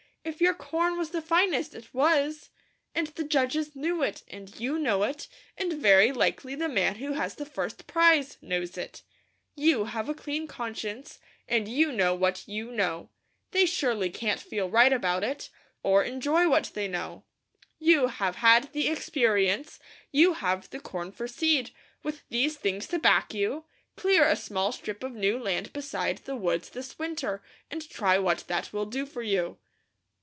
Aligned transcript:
"If 0.23 0.39
your 0.39 0.53
corn 0.53 0.99
was 0.99 1.09
the 1.09 1.21
finest, 1.21 1.73
it 1.73 1.95
was, 1.95 2.51
and 2.93 3.07
the 3.07 3.23
judges 3.23 3.75
knew 3.75 4.03
it, 4.03 4.21
and 4.27 4.55
you 4.59 4.77
know 4.77 5.01
it, 5.01 5.27
and 5.57 5.73
very 5.73 6.11
likely 6.11 6.53
the 6.53 6.69
man 6.69 6.97
who 6.97 7.13
has 7.13 7.33
the 7.33 7.45
first 7.45 7.87
prize, 7.87 8.37
knows 8.39 8.77
it. 8.77 9.01
You 9.55 9.85
have 9.85 10.09
a 10.09 10.13
clean 10.13 10.45
conscience, 10.45 11.17
and 11.47 11.67
you 11.67 11.91
know 11.91 12.13
what 12.13 12.47
you 12.47 12.71
know. 12.71 13.09
They 13.49 13.65
surely 13.65 14.11
can't 14.11 14.39
feel 14.39 14.69
right 14.69 14.93
about 14.93 15.23
it, 15.23 15.49
or 15.81 16.03
enjoy 16.03 16.47
what 16.47 16.69
they 16.75 16.87
know. 16.87 17.23
You 17.79 18.05
have 18.05 18.35
had 18.37 18.71
the 18.73 18.89
experience, 18.89 19.79
you 20.11 20.35
have 20.35 20.69
the 20.69 20.79
corn 20.79 21.11
for 21.11 21.27
seed; 21.27 21.71
with 22.03 22.21
these 22.29 22.57
things 22.57 22.85
to 22.89 22.99
back 22.99 23.33
you, 23.33 23.65
clear 23.95 24.25
a 24.27 24.35
small 24.35 24.71
strip 24.71 25.03
of 25.03 25.13
new 25.15 25.39
land 25.39 25.73
beside 25.73 26.19
the 26.19 26.35
woods 26.35 26.69
this 26.69 26.99
winter, 26.99 27.41
and 27.71 27.89
try 27.89 28.19
what 28.19 28.43
that 28.45 28.71
will 28.71 28.85
do 28.85 29.07
for 29.07 29.23
you." 29.23 29.57